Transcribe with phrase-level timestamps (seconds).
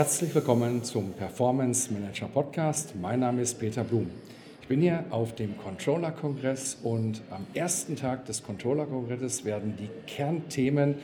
[0.00, 2.94] Herzlich willkommen zum Performance Manager Podcast.
[2.98, 4.06] Mein Name ist Peter Blum.
[4.62, 9.74] Ich bin hier auf dem Controller Kongress und am ersten Tag des Controller Kongresses werden
[9.78, 10.94] die Kernthemen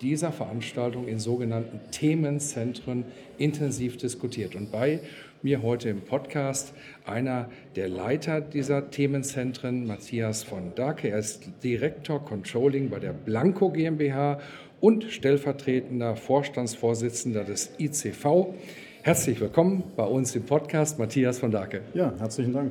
[0.00, 3.04] dieser Veranstaltung in sogenannten Themenzentren
[3.38, 4.54] intensiv diskutiert.
[4.54, 5.00] Und bei
[5.42, 6.74] mir heute im Podcast
[7.06, 11.08] einer der Leiter dieser Themenzentren, Matthias von Dake.
[11.08, 14.38] Er ist Direktor Controlling bei der Blanco GmbH
[14.84, 18.52] und stellvertretender Vorstandsvorsitzender des ICV.
[19.00, 21.80] Herzlich willkommen bei uns im Podcast, Matthias von Dake.
[21.94, 22.70] Ja, herzlichen Dank.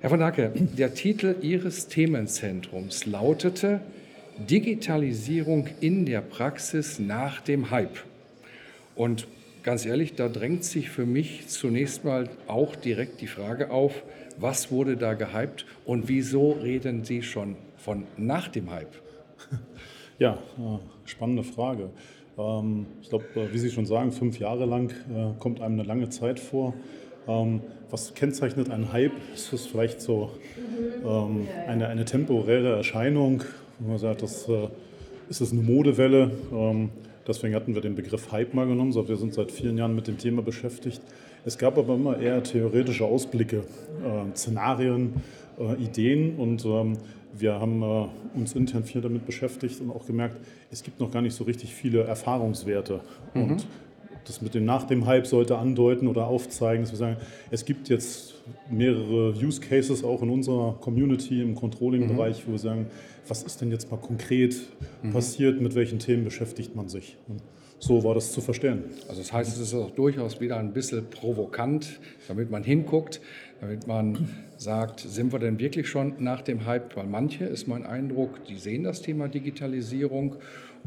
[0.00, 3.78] Herr von Dake, der Titel Ihres Themenzentrums lautete
[4.38, 7.98] Digitalisierung in der Praxis nach dem Hype.
[8.96, 9.28] Und
[9.62, 14.02] ganz ehrlich, da drängt sich für mich zunächst mal auch direkt die Frage auf,
[14.36, 19.03] was wurde da gehypt und wieso reden Sie schon von nach dem Hype?
[20.20, 21.90] Ja, äh, spannende Frage.
[22.38, 25.82] Ähm, ich glaube, äh, wie Sie schon sagen, fünf Jahre lang äh, kommt einem eine
[25.82, 26.74] lange Zeit vor.
[27.26, 29.12] Ähm, was kennzeichnet einen Hype?
[29.34, 30.30] Ist es vielleicht so
[31.04, 33.42] ähm, eine, eine temporäre Erscheinung?
[33.80, 34.48] Man sagt, das
[35.28, 36.30] ist es eine Modewelle.
[37.26, 38.94] Deswegen hatten wir den Begriff Hype mal genommen.
[38.94, 41.02] wir sind seit vielen Jahren mit dem Thema beschäftigt.
[41.44, 43.64] Es gab aber immer eher theoretische Ausblicke,
[44.32, 45.14] Szenarien,
[45.78, 46.64] Ideen und
[47.36, 50.40] wir haben äh, uns intern viel damit beschäftigt und auch gemerkt,
[50.70, 53.00] es gibt noch gar nicht so richtig viele Erfahrungswerte.
[53.34, 53.42] Mhm.
[53.42, 53.66] Und
[54.24, 57.16] das mit dem nach dem Hype sollte andeuten oder aufzeigen, dass wir sagen,
[57.50, 58.34] es gibt jetzt
[58.70, 62.48] mehrere Use Cases auch in unserer Community im Controlling-Bereich, mhm.
[62.48, 62.86] wo wir sagen,
[63.28, 64.56] was ist denn jetzt mal konkret
[65.02, 65.12] mhm.
[65.12, 67.16] passiert, mit welchen Themen beschäftigt man sich.
[67.28, 67.42] Und
[67.84, 68.84] so war das zu verstehen.
[69.08, 73.20] Also das heißt, es ist auch durchaus wieder ein bisschen provokant, damit man hinguckt,
[73.60, 76.96] damit man sagt, sind wir denn wirklich schon nach dem Hype?
[76.96, 80.36] Weil manche, ist mein Eindruck, die sehen das Thema Digitalisierung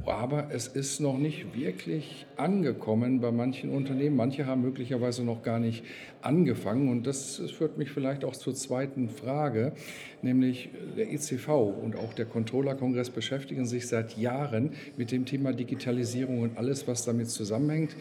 [0.05, 4.15] aber es ist noch nicht wirklich angekommen bei manchen Unternehmen.
[4.15, 5.83] Manche haben möglicherweise noch gar nicht
[6.21, 6.89] angefangen.
[6.89, 9.73] Und das führt mich vielleicht auch zur zweiten Frage,
[10.21, 16.41] nämlich der ECV und auch der Controller-Kongress beschäftigen sich seit Jahren mit dem Thema Digitalisierung
[16.41, 17.95] und alles, was damit zusammenhängt.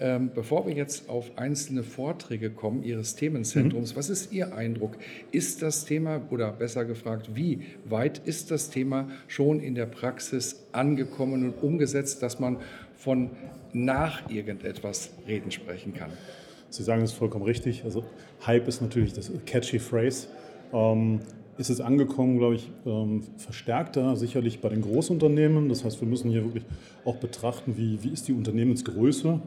[0.00, 3.96] Ähm, bevor wir jetzt auf einzelne Vorträge kommen Ihres Themenzentrums, mhm.
[3.96, 4.96] was ist Ihr Eindruck?
[5.30, 10.64] Ist das Thema, oder besser gefragt, wie weit ist das Thema schon in der Praxis
[10.72, 12.58] angekommen und umgesetzt, dass man
[12.96, 13.30] von
[13.72, 16.10] nach irgendetwas reden sprechen kann?
[16.70, 17.84] Sie sagen es vollkommen richtig.
[17.84, 18.04] Also
[18.44, 20.26] Hype ist natürlich das catchy Phrase.
[20.72, 21.20] Ähm,
[21.56, 25.68] ist es angekommen, glaube ich, ähm, verstärkter sicherlich bei den Großunternehmen.
[25.68, 26.64] Das heißt, wir müssen hier wirklich
[27.04, 29.40] auch betrachten, wie, wie ist die Unternehmensgröße.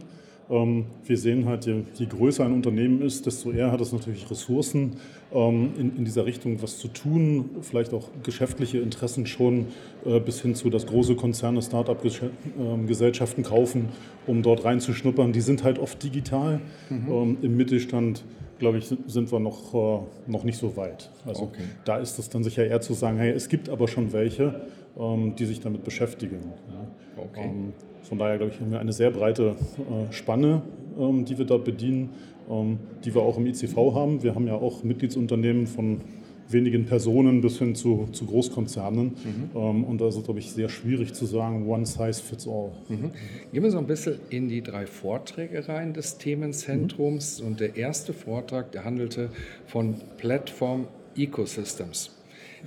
[0.49, 4.29] Ähm, wir sehen halt, je, je, größer ein Unternehmen ist, desto eher hat es natürlich
[4.31, 4.93] Ressourcen,
[5.33, 9.67] ähm, in, in, dieser Richtung was zu tun, vielleicht auch geschäftliche Interessen schon
[10.05, 13.89] äh, bis hin zu, dass große Konzerne Start-up-Gesellschaften kaufen,
[14.25, 15.33] um dort reinzuschnuppern.
[15.33, 16.61] Die sind halt oft digital.
[16.89, 17.37] Mhm.
[17.41, 18.23] Im Mittelstand
[18.59, 19.99] glaube ich, sind wir noch, äh,
[20.31, 21.11] noch nicht so weit.
[21.25, 21.63] Also okay.
[21.85, 24.61] da ist es dann sicher eher zu sagen, hey, es gibt aber schon welche,
[24.97, 26.53] ähm, die sich damit beschäftigen.
[26.69, 27.23] Ja.
[27.23, 27.45] Okay.
[27.45, 27.73] Ähm,
[28.07, 30.61] von daher, glaube ich, haben wir eine sehr breite äh, Spanne,
[30.97, 32.11] ähm, die wir dort bedienen,
[32.49, 34.23] ähm, die wir auch im ICV haben.
[34.23, 36.01] Wir haben ja auch Mitgliedsunternehmen von
[36.49, 39.07] wenigen Personen bis hin zu, zu Großkonzernen.
[39.07, 39.49] Mhm.
[39.55, 42.71] Ähm, und da ist es, glaube ich, sehr schwierig zu sagen, one size fits all.
[42.87, 43.11] Mhm.
[43.51, 47.41] Gehen wir so ein bisschen in die drei Vorträge rein des Themenzentrums.
[47.41, 47.47] Mhm.
[47.47, 49.29] Und der erste Vortrag, der handelte
[49.65, 52.16] von Platform Ecosystems.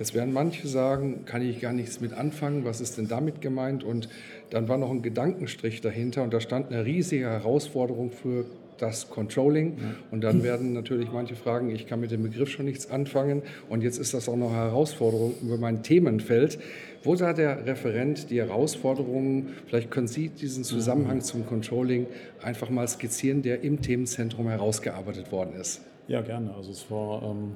[0.01, 3.83] Jetzt werden manche sagen, kann ich gar nichts mit anfangen, was ist denn damit gemeint?
[3.83, 4.09] Und
[4.49, 8.45] dann war noch ein Gedankenstrich dahinter und da stand eine riesige Herausforderung für
[8.79, 9.77] das Controlling.
[10.09, 13.43] Und dann werden natürlich manche fragen, ich kann mit dem Begriff schon nichts anfangen.
[13.69, 16.57] Und jetzt ist das auch noch eine Herausforderung über mein Themenfeld.
[17.03, 19.49] Wo sah der Referent die Herausforderungen?
[19.67, 22.07] Vielleicht können Sie diesen Zusammenhang zum Controlling
[22.41, 25.81] einfach mal skizzieren, der im Themenzentrum herausgearbeitet worden ist.
[26.07, 26.55] Ja, gerne.
[26.55, 27.51] Also es war ähm,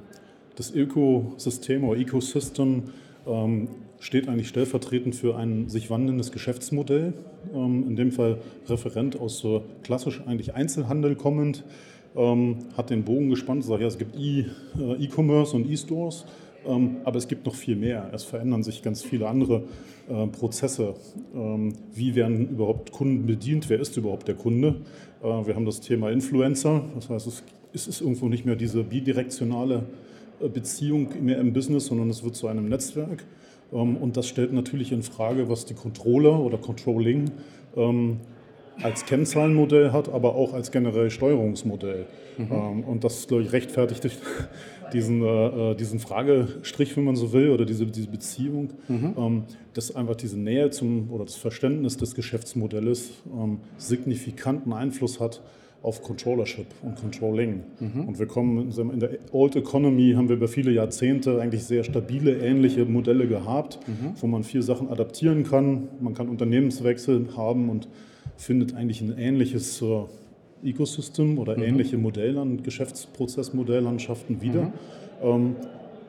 [0.55, 2.83] das Ökosystem oder Ecosystem
[3.27, 3.67] ähm,
[3.99, 7.13] steht eigentlich stellvertretend für ein sich wandelndes Geschäftsmodell.
[7.53, 8.37] Ähm, in dem Fall
[8.67, 11.63] Referent aus so klassisch eigentlich Einzelhandel kommend,
[12.15, 14.45] ähm, hat den Bogen gespannt, sagt ja, es gibt äh,
[14.77, 16.25] E-Commerce und E-Stores.
[16.67, 18.09] Ähm, aber es gibt noch viel mehr.
[18.11, 19.65] Es verändern sich ganz viele andere
[20.09, 20.95] äh, Prozesse.
[21.35, 23.69] Ähm, wie werden überhaupt Kunden bedient?
[23.69, 24.77] Wer ist überhaupt der Kunde?
[25.21, 26.83] Äh, wir haben das Thema Influencer.
[26.95, 27.43] Das heißt,
[27.73, 29.83] es ist irgendwo nicht mehr diese bidirektionale äh,
[30.53, 33.25] Beziehung mehr im Business, sondern es wird zu einem Netzwerk.
[33.73, 37.31] Ähm, und das stellt natürlich in Frage, was die Controller oder Controlling
[38.81, 42.05] als Kennzahlenmodell hat, aber auch als generell Steuerungsmodell.
[42.37, 42.83] Mhm.
[42.83, 44.09] Und das, glaube ich, rechtfertigt
[44.93, 49.13] diesen, äh, äh, diesen Fragestrich, wenn man so will, oder diese, diese Beziehung, mhm.
[49.17, 49.43] ähm,
[49.73, 55.41] dass einfach diese Nähe zum oder das Verständnis des Geschäftsmodells ähm, signifikanten Einfluss hat
[55.81, 57.62] auf Controllership und Controlling.
[57.80, 58.07] Mhm.
[58.07, 62.39] Und wir kommen in der Old Economy haben wir über viele Jahrzehnte eigentlich sehr stabile,
[62.39, 64.13] ähnliche Modelle gehabt, mhm.
[64.19, 65.88] wo man viel Sachen adaptieren kann.
[66.00, 67.88] Man kann Unternehmenswechsel haben und
[68.38, 70.06] findet eigentlich ein ähnliches äh,
[70.63, 71.63] Ecosystem oder mhm.
[71.63, 74.63] ähnliche Modellland, Geschäftsprozessmodelllandschaften wieder.
[74.63, 74.74] Mhm.
[75.22, 75.56] Ähm,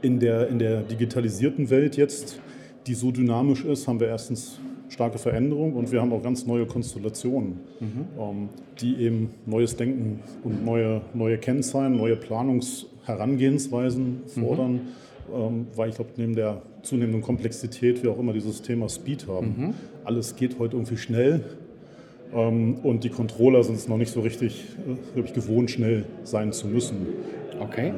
[0.02, 2.40] in, der, in der digitalisierten Welt jetzt,
[2.86, 6.66] die so dynamisch ist, haben wir erstens starke Veränderung und wir haben auch ganz neue
[6.66, 8.06] Konstellationen, mhm.
[8.18, 8.48] ähm,
[8.80, 14.40] die eben neues Denken und neue, neue Kennzahlen, neue Planungsherangehensweisen mhm.
[14.40, 14.80] fordern,
[15.34, 19.46] ähm, weil ich glaube, neben der zunehmenden Komplexität wir auch immer dieses Thema Speed haben.
[19.46, 19.74] Mhm.
[20.04, 21.44] Alles geht heute irgendwie schnell
[22.32, 24.64] ähm, und die Controller sind es noch nicht so richtig,
[25.16, 27.06] äh, ich, gewohnt, schnell sein zu müssen.
[27.60, 27.92] Okay.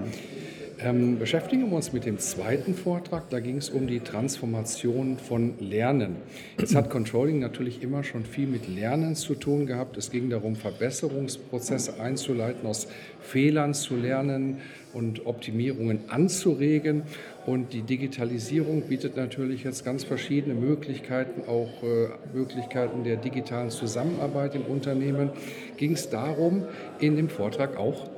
[0.80, 3.30] Ähm, beschäftigen wir uns mit dem zweiten Vortrag.
[3.30, 6.16] Da ging es um die Transformation von Lernen.
[6.56, 9.96] Jetzt hat Controlling natürlich immer schon viel mit Lernen zu tun gehabt.
[9.96, 12.86] Es ging darum, Verbesserungsprozesse einzuleiten, aus
[13.20, 14.58] Fehlern zu lernen
[14.92, 17.02] und Optimierungen anzuregen.
[17.44, 24.54] Und die Digitalisierung bietet natürlich jetzt ganz verschiedene Möglichkeiten, auch äh, Möglichkeiten der digitalen Zusammenarbeit
[24.54, 25.30] im Unternehmen.
[25.76, 26.66] Ging es darum
[27.00, 28.08] in dem Vortrag auch?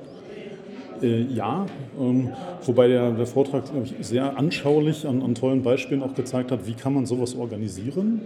[1.01, 1.65] Äh, ja,
[1.99, 2.29] ähm,
[2.65, 6.73] wobei der, der Vortrag ich, sehr anschaulich an, an, tollen Beispielen auch gezeigt hat, wie
[6.73, 8.21] kann man sowas organisieren,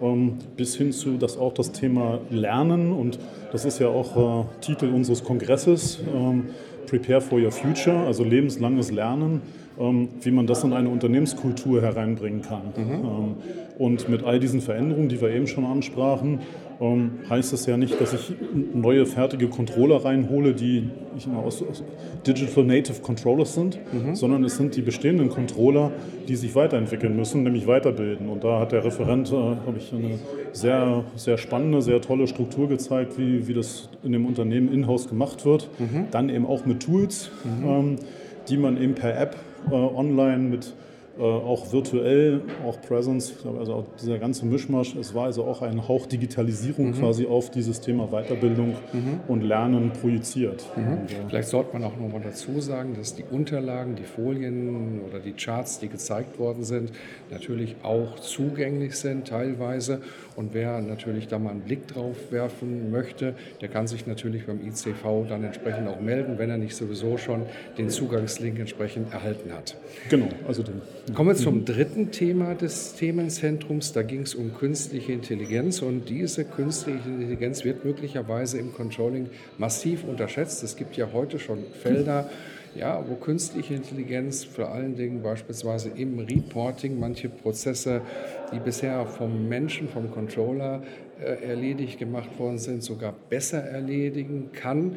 [0.00, 3.18] ähm, bis hin zu, dass auch das Thema Lernen und
[3.52, 6.46] das ist ja auch äh, Titel unseres Kongresses, ähm,
[6.86, 9.42] Prepare for Your Future, also lebenslanges Lernen,
[9.78, 12.72] ähm, wie man das in eine Unternehmenskultur hereinbringen kann.
[12.76, 12.92] Mhm.
[12.92, 13.34] Ähm,
[13.78, 16.40] und mit all diesen Veränderungen, die wir eben schon ansprachen,
[16.80, 18.32] ähm, heißt das ja nicht, dass ich
[18.72, 21.82] neue fertige Controller reinhole, die ich mal aus, aus
[22.26, 24.14] Digital Native Controllers sind, mhm.
[24.14, 25.90] sondern es sind die bestehenden Controller,
[26.28, 28.28] die sich weiterentwickeln müssen, nämlich weiterbilden.
[28.28, 30.18] Und da hat der Referent, äh, habe ich, eine
[30.52, 35.44] sehr, sehr spannende, sehr tolle Struktur gezeigt, wie, wie das in dem Unternehmen in-house gemacht
[35.44, 35.68] wird.
[35.78, 36.06] Mhm.
[36.12, 37.68] Dann eben auch mit Tools, mhm.
[37.68, 37.96] ähm,
[38.48, 39.36] die man eben per App
[39.70, 40.72] äh, online mit
[41.18, 44.94] äh, auch virtuell, auch Presence, also auch dieser ganze Mischmasch.
[44.94, 46.94] Es war also auch ein Hauch Digitalisierung mhm.
[46.94, 49.20] quasi auf dieses Thema Weiterbildung mhm.
[49.26, 50.64] und Lernen projiziert.
[50.76, 50.92] Mhm.
[50.92, 55.00] Und, äh, Vielleicht sollte man auch noch mal dazu sagen, dass die Unterlagen, die Folien
[55.08, 56.92] oder die Charts, die gezeigt worden sind,
[57.30, 60.00] natürlich auch zugänglich sind teilweise.
[60.36, 64.60] Und wer natürlich da mal einen Blick drauf werfen möchte, der kann sich natürlich beim
[64.64, 67.42] ICV dann entsprechend auch melden, wenn er nicht sowieso schon
[67.76, 69.76] den Zugangslink entsprechend erhalten hat.
[70.10, 70.80] Genau, also den
[71.14, 73.92] Kommen wir zum dritten Thema des Themenzentrums.
[73.92, 80.04] Da ging es um künstliche Intelligenz und diese künstliche Intelligenz wird möglicherweise im Controlling massiv
[80.04, 80.62] unterschätzt.
[80.62, 82.28] Es gibt ja heute schon Felder,
[82.74, 88.02] ja, wo künstliche Intelligenz vor allen Dingen beispielsweise im Reporting manche Prozesse,
[88.52, 90.82] die bisher vom Menschen, vom Controller
[91.20, 94.96] äh, erledigt gemacht worden sind, sogar besser erledigen kann.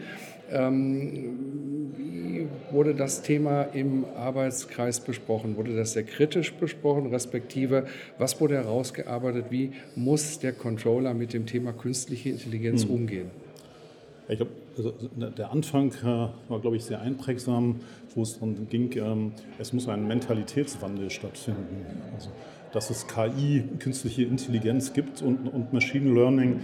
[0.51, 5.55] Ähm, wie wurde das Thema im Arbeitskreis besprochen?
[5.57, 7.85] Wurde das sehr kritisch besprochen, respektive
[8.17, 9.45] was wurde herausgearbeitet?
[9.49, 12.91] Wie muss der Controller mit dem Thema künstliche Intelligenz hm.
[12.91, 13.31] umgehen?
[14.27, 14.93] Ich glaube, also
[15.37, 17.81] der Anfang äh, war, glaube ich, sehr einprägsam,
[18.15, 21.85] wo es darum ging, ähm, es muss ein Mentalitätswandel stattfinden.
[22.15, 22.29] Also,
[22.71, 26.61] dass es KI, künstliche Intelligenz gibt und, und Machine Learning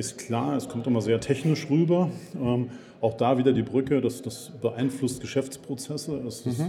[0.00, 2.10] ist klar, es kommt immer sehr technisch rüber.
[2.42, 6.20] Ähm, auch da wieder die Brücke, das, das beeinflusst Geschäftsprozesse.
[6.26, 6.52] Es, mhm.
[6.52, 6.60] ist,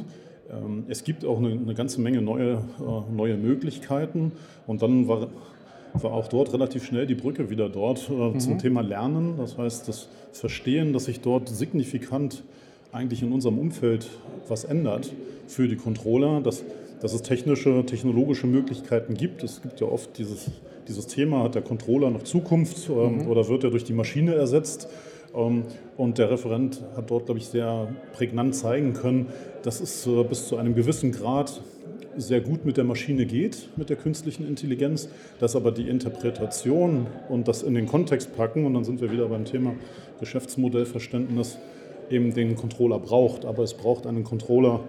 [0.52, 4.34] ähm, es gibt auch eine, eine, ganze Menge neue, äh, neue Möglichkeiten.
[4.68, 5.28] Und dann war,
[5.94, 8.40] war auch dort relativ schnell die Brücke wieder dort äh, mhm.
[8.40, 9.36] zum Thema Lernen.
[9.38, 12.44] Das heißt, das Verstehen, dass sich dort signifikant
[12.92, 14.08] eigentlich in unserem Umfeld
[14.48, 15.12] was ändert
[15.48, 16.64] für die Controller, dass,
[17.02, 19.44] dass es technische, technologische Möglichkeiten gibt.
[19.44, 20.52] Es gibt ja oft dieses,
[20.88, 23.28] dieses Thema, hat der Controller noch Zukunft ähm, mhm.
[23.28, 24.88] oder wird er durch die Maschine ersetzt?
[25.36, 25.64] Ähm,
[25.98, 29.28] und der Referent hat dort, glaube ich, sehr prägnant zeigen können,
[29.64, 31.62] dass es äh, bis zu einem gewissen Grad
[32.18, 37.48] sehr gut mit der Maschine geht, mit der künstlichen Intelligenz, dass aber die Interpretation und
[37.48, 39.74] das in den Kontext packen, und dann sind wir wieder beim Thema
[40.20, 41.58] Geschäftsmodellverständnis,
[42.10, 43.46] eben den Controller braucht.
[43.46, 44.82] Aber es braucht einen Controller,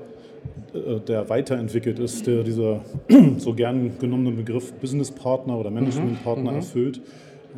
[1.06, 2.80] der weiterentwickelt ist, der dieser
[3.38, 6.56] so gern genommene Begriff Business Partner oder Management Partner mhm.
[6.56, 7.00] erfüllt,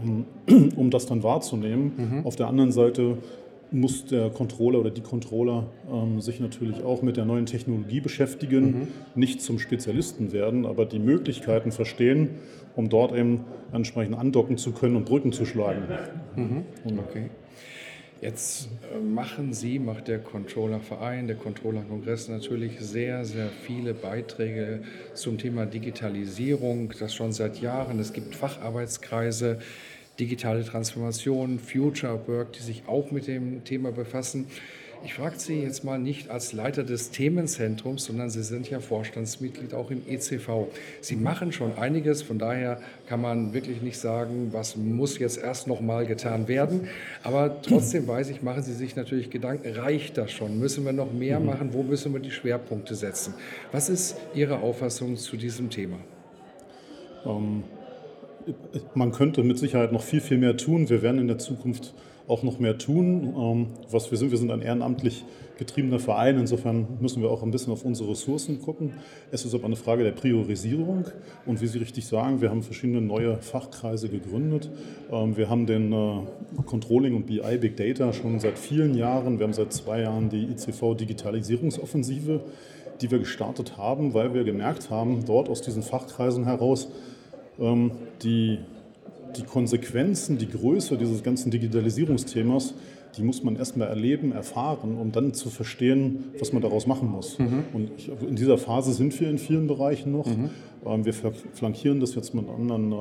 [0.02, 0.26] um,
[0.76, 1.92] um, das dann wahrzunehmen.
[1.96, 2.26] Mhm.
[2.26, 3.18] Auf der anderen Seite
[3.70, 8.64] muss der Controller oder die Controller ähm, sich natürlich auch mit der neuen Technologie beschäftigen,
[8.64, 8.88] mhm.
[9.14, 12.30] nicht zum Spezialisten werden, aber die Möglichkeiten verstehen,
[12.76, 13.40] um dort eben
[13.72, 15.82] entsprechend andocken zu können und Brücken zu schlagen.
[16.36, 16.64] Mhm.
[16.98, 17.30] Okay.
[18.24, 24.80] Jetzt äh, machen Sie, macht der Controllerverein, der Controllerkongress natürlich sehr, sehr viele Beiträge
[25.12, 28.00] zum Thema Digitalisierung, das schon seit Jahren.
[28.00, 29.58] Es gibt Facharbeitskreise,
[30.18, 34.46] digitale Transformation, Future Work, die sich auch mit dem Thema befassen.
[35.04, 39.75] Ich frage Sie jetzt mal nicht als Leiter des Themenzentrums, sondern Sie sind ja Vorstandsmitglied
[39.75, 40.68] auch im ECV.
[41.02, 45.66] Sie machen schon einiges, von daher kann man wirklich nicht sagen, was muss jetzt erst
[45.66, 46.88] noch mal getan werden.
[47.23, 50.58] Aber trotzdem weiß ich, machen Sie sich natürlich Gedanken, reicht das schon?
[50.58, 51.46] Müssen wir noch mehr mhm.
[51.46, 51.68] machen?
[51.73, 53.34] Wo müssen wir die Schwerpunkte setzen?
[53.73, 55.99] Was ist Ihre Auffassung zu diesem Thema?
[57.26, 57.62] Ähm,
[58.94, 60.88] man könnte mit Sicherheit noch viel, viel mehr tun.
[60.88, 61.92] Wir werden in der Zukunft
[62.26, 63.34] auch noch mehr tun.
[63.36, 65.24] Ähm, was wir sind, wir sind ein ehrenamtlich
[65.58, 66.38] getriebener Verein.
[66.38, 68.94] Insofern müssen wir auch ein bisschen auf unsere Ressourcen gucken.
[69.30, 71.06] Es ist aber eine Frage der Priorisierung.
[71.46, 74.70] Und wie Sie richtig sagen, wir haben verschiedene neue Fachkreise gegründet.
[75.12, 76.20] Ähm, wir haben den äh,
[76.66, 79.38] Controlling und BI Big Data schon seit vielen Jahren.
[79.38, 82.40] Wir haben seit zwei Jahren die ICV Digitalisierungsoffensive,
[83.00, 86.88] die wir gestartet haben, weil wir gemerkt haben, dort aus diesen Fachkreisen heraus,
[87.58, 88.58] ähm, die,
[89.36, 92.74] die Konsequenzen, die Größe dieses ganzen Digitalisierungsthemas,
[93.16, 97.38] die muss man erstmal erleben, erfahren, um dann zu verstehen, was man daraus machen muss.
[97.38, 97.64] Mhm.
[97.72, 100.26] Und ich, in dieser Phase sind wir in vielen Bereichen noch.
[100.26, 100.50] Mhm.
[100.84, 102.96] Ähm, wir flankieren das jetzt mit anderen äh,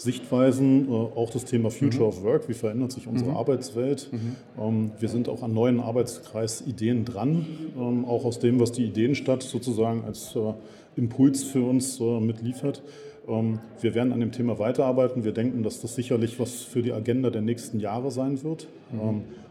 [0.00, 2.08] Sichtweisen, äh, auch das Thema Future mhm.
[2.08, 3.36] of Work, wie verändert sich unsere mhm.
[3.36, 4.08] Arbeitswelt.
[4.10, 4.36] Mhm.
[4.58, 7.46] Ähm, wir sind auch an neuen Arbeitskreisideen dran,
[7.78, 10.54] ähm, auch aus dem, was die Ideenstadt sozusagen als äh,
[10.96, 12.82] Impuls für uns äh, mitliefert.
[13.28, 15.24] Ähm, wir werden an dem Thema weiterarbeiten.
[15.24, 18.68] Wir denken, dass das sicherlich was für die Agenda der nächsten Jahre sein wird.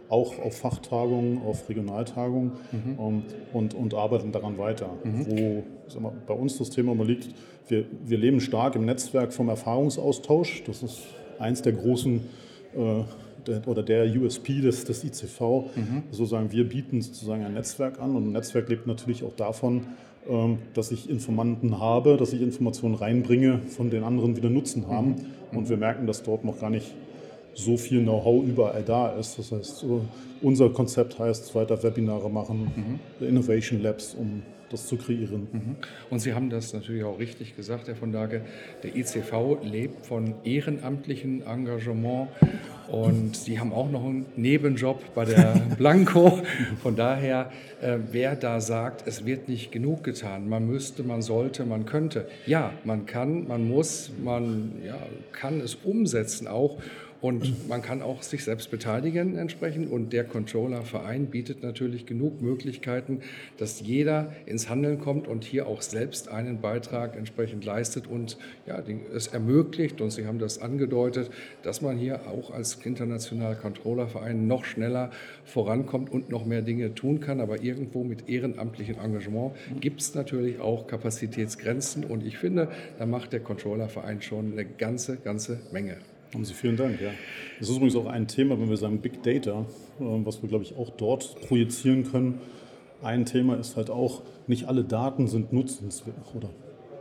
[0.09, 2.97] Auch auf Fachtagungen, auf Regionaltagungen mhm.
[2.99, 3.23] Ähm,
[3.53, 4.89] und, und arbeiten daran weiter.
[5.03, 5.25] Mhm.
[5.27, 5.63] Wo
[5.99, 7.29] mal, bei uns das Thema mal liegt,
[7.67, 10.63] wir, wir leben stark im Netzwerk vom Erfahrungsaustausch.
[10.65, 11.03] Das ist
[11.37, 12.21] eins der großen
[12.75, 13.03] äh,
[13.47, 15.41] der, oder der USP des, des ICV.
[15.75, 16.03] Mhm.
[16.11, 19.87] Sozusagen, wir bieten sozusagen ein Netzwerk an und ein Netzwerk lebt natürlich auch davon,
[20.29, 25.15] ähm, dass ich Informanten habe, dass ich Informationen reinbringe, von den anderen wieder Nutzen haben.
[25.51, 25.57] Mhm.
[25.57, 26.93] Und wir merken, dass dort noch gar nicht
[27.59, 29.37] so viel Know-how überall da ist.
[29.37, 29.85] Das heißt,
[30.41, 33.25] unser Konzept heißt weiter Webinare machen, mhm.
[33.25, 35.47] Innovation Labs, um das zu kreieren.
[35.51, 35.75] Mhm.
[36.09, 38.41] Und Sie haben das natürlich auch richtig gesagt, Herr von Dage.
[38.83, 42.29] Der ICV lebt von ehrenamtlichem Engagement
[42.91, 46.39] und Sie haben auch noch einen Nebenjob bei der Blanco.
[46.81, 47.51] Von daher,
[47.81, 52.27] äh, wer da sagt, es wird nicht genug getan, man müsste, man sollte, man könnte.
[52.45, 54.97] Ja, man kann, man muss, man ja,
[55.31, 56.77] kann es umsetzen auch.
[57.21, 59.91] Und man kann auch sich selbst beteiligen entsprechend.
[59.91, 63.21] Und der Controller-Verein bietet natürlich genug Möglichkeiten,
[63.57, 68.81] dass jeder ins Handeln kommt und hier auch selbst einen Beitrag entsprechend leistet und ja,
[69.13, 71.29] es ermöglicht, und Sie haben das angedeutet,
[71.63, 75.11] dass man hier auch als internationaler Controller-Verein noch schneller
[75.43, 77.41] vorankommt und noch mehr Dinge tun kann.
[77.41, 82.05] Aber irgendwo mit ehrenamtlichem Engagement gibt es natürlich auch Kapazitätsgrenzen.
[82.05, 85.97] Und ich finde, da macht der Controller-Verein schon eine ganze, ganze Menge.
[86.33, 87.09] Haben Sie vielen Dank, ja.
[87.59, 89.65] Das ist übrigens auch ein Thema, wenn wir sagen Big Data,
[89.99, 92.39] ähm, was wir, glaube ich, auch dort projizieren können.
[93.01, 96.49] Ein Thema ist halt auch, nicht alle Daten sind nutzenswert oder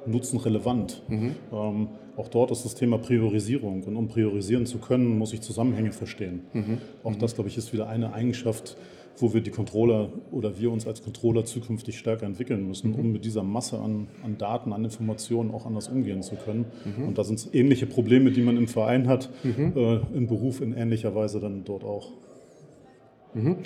[0.06, 1.02] nutzenrelevant.
[1.08, 1.34] Mhm.
[1.52, 3.82] Ähm, auch dort ist das Thema Priorisierung.
[3.82, 6.42] Und um priorisieren zu können, muss ich Zusammenhänge verstehen.
[6.52, 6.78] Mhm.
[7.04, 8.76] Auch das, glaube ich, ist wieder eine Eigenschaft,
[9.20, 13.24] wo wir die Controller oder wir uns als Controller zukünftig stärker entwickeln müssen, um mit
[13.24, 16.66] dieser Masse an, an Daten, an Informationen auch anders umgehen zu können.
[16.84, 17.08] Mhm.
[17.08, 19.72] Und da sind es ähnliche Probleme, die man im Verein hat, mhm.
[19.76, 22.12] äh, im Beruf in ähnlicher Weise dann dort auch.
[23.34, 23.56] Mhm.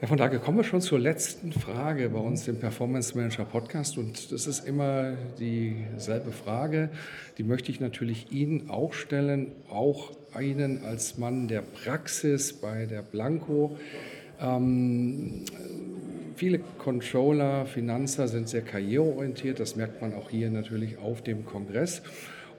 [0.00, 3.96] Herr von Dage, kommen wir schon zur letzten Frage bei uns im Performance Manager Podcast.
[3.96, 6.90] Und das ist immer dieselbe Frage.
[7.38, 13.02] Die möchte ich natürlich Ihnen auch stellen, auch Ihnen als Mann der Praxis bei der
[13.02, 13.78] Blanco.
[14.40, 15.44] Ähm,
[16.36, 19.60] viele Controller, Finanzer sind sehr karriereorientiert.
[19.60, 22.02] Das merkt man auch hier natürlich auf dem Kongress.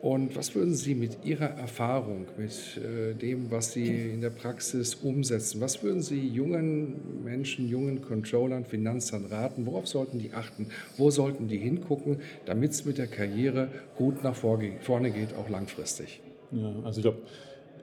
[0.01, 4.94] Und was würden Sie mit Ihrer Erfahrung, mit äh, dem, was Sie in der Praxis
[4.94, 9.65] umsetzen, was würden Sie jungen Menschen, jungen Controllern, Finanzern raten?
[9.65, 10.67] Worauf sollten die achten?
[10.98, 16.22] Wo sollten die hingucken, damit es mit der Karriere gut nach vorne geht, auch langfristig?
[16.51, 17.24] Ja, also ich glaube,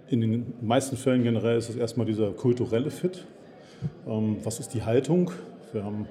[0.09, 3.27] in den meisten Fällen generell ist es erstmal dieser kulturelle Fit.
[4.07, 5.31] Ähm, was ist die Haltung?
[5.73, 6.07] Wir haben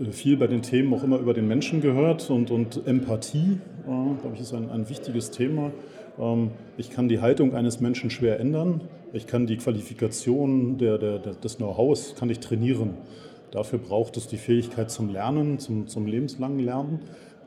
[0.00, 4.20] äh, viel bei den Themen auch immer über den Menschen gehört und, und Empathie, äh,
[4.20, 5.70] glaube ich, ist ein, ein wichtiges Thema.
[6.18, 8.82] Ähm, ich kann die Haltung eines Menschen schwer ändern.
[9.12, 12.94] Ich kann die Qualifikation der, der, des Know-hows kann ich trainieren.
[13.50, 17.00] Dafür braucht es die Fähigkeit zum Lernen, zum, zum lebenslangen Lernen.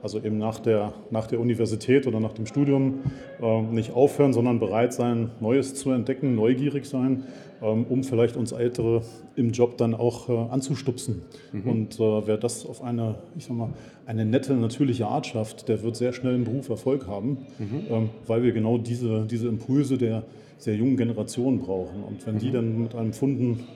[0.04, 3.00] Also eben nach der, nach der Universität oder nach dem Studium
[3.42, 7.24] äh, nicht aufhören, sondern bereit sein, Neues zu entdecken, neugierig sein,
[7.62, 9.04] ähm, um vielleicht uns Ältere
[9.36, 11.22] im Job dann auch äh, anzustupsen.
[11.52, 11.70] Mhm.
[11.70, 13.70] Und äh, wer das auf eine, ich sag mal,
[14.06, 17.84] eine nette, natürliche Art schafft, der wird sehr schnell im Beruf Erfolg haben, mhm.
[17.90, 20.24] ähm, weil wir genau diese, diese Impulse der
[20.58, 22.04] sehr jungen Generation brauchen.
[22.04, 22.40] Und wenn mhm.
[22.40, 23.68] die dann mit einem Funden,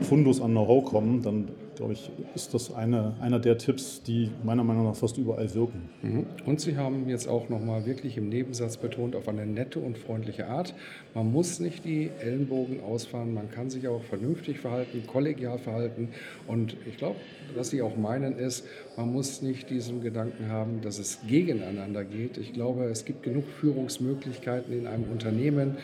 [0.00, 4.64] Fundus an Know-how kommen, dann glaube ich, ist das eine, einer der Tipps, die meiner
[4.64, 5.88] Meinung nach fast überall wirken.
[6.02, 6.26] Mhm.
[6.44, 10.48] Und Sie haben jetzt auch nochmal wirklich im Nebensatz betont, auf eine nette und freundliche
[10.48, 10.74] Art.
[11.14, 16.08] Man muss nicht die Ellenbogen ausfahren, man kann sich auch vernünftig verhalten, kollegial verhalten.
[16.48, 17.16] Und ich glaube,
[17.54, 18.66] was Sie auch meinen ist,
[18.96, 22.38] man muss nicht diesen Gedanken haben, dass es gegeneinander geht.
[22.38, 25.76] Ich glaube, es gibt genug Führungsmöglichkeiten in einem Unternehmen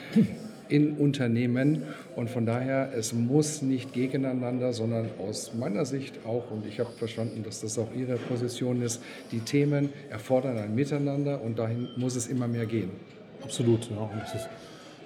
[0.74, 1.84] in Unternehmen.
[2.16, 6.90] Und von daher, es muss nicht gegeneinander, sondern aus meiner Sicht auch, und ich habe
[6.90, 9.00] verstanden, dass das auch Ihre Position ist,
[9.30, 12.90] die Themen erfordern ein Miteinander und dahin muss es immer mehr gehen.
[13.40, 13.98] Absolut, ja.
[13.98, 14.48] Und das ist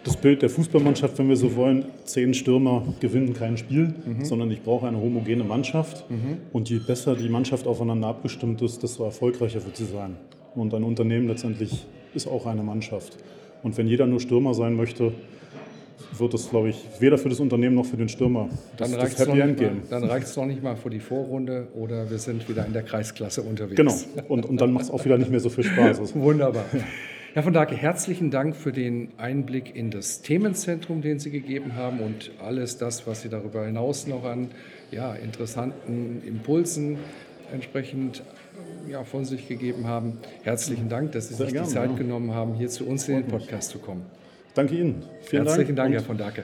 [0.05, 4.25] das Bild der Fußballmannschaft, wenn wir so wollen, zehn Stürmer gewinnen kein Spiel, mhm.
[4.25, 6.09] sondern ich brauche eine homogene Mannschaft.
[6.09, 6.39] Mhm.
[6.53, 10.17] Und je besser die Mannschaft aufeinander abgestimmt ist, desto erfolgreicher wird sie sein.
[10.55, 11.85] Und ein Unternehmen letztendlich
[12.15, 13.19] ist auch eine Mannschaft.
[13.63, 15.13] Und wenn jeder nur Stürmer sein möchte,
[16.17, 19.19] wird es, glaube ich, weder für das Unternehmen noch für den Stürmer das, dann das
[19.19, 19.83] Happy End geben.
[19.91, 22.83] Dann reicht es doch nicht mal für die Vorrunde oder wir sind wieder in der
[22.83, 23.77] Kreisklasse unterwegs.
[23.77, 23.95] Genau,
[24.29, 26.15] und, und dann macht es auch wieder nicht mehr so viel Spaß.
[26.15, 26.65] Wunderbar.
[27.35, 32.01] Herr von Dake, herzlichen Dank für den Einblick in das Themenzentrum, den Sie gegeben haben
[32.01, 34.51] und alles das, was Sie darüber hinaus noch an
[34.91, 36.99] ja, interessanten Impulsen
[37.53, 38.23] entsprechend
[38.89, 40.19] ja, von sich gegeben haben.
[40.43, 41.97] Herzlichen Dank, dass Sie Sehr sich gerne, die Zeit ja.
[41.97, 44.07] genommen haben, hier zu uns in den Podcast zu kommen.
[44.59, 45.05] Danke Ihnen.
[45.21, 46.43] Vielen Herzlichen Dank, Dank Herr von Dacke.